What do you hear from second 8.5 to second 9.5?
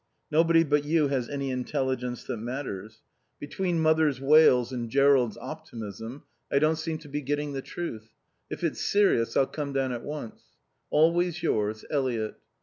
it's serious I'll